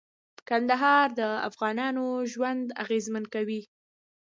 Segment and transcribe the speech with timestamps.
[0.47, 3.61] کندهار د افغانانو ژوند اغېزمن کوي.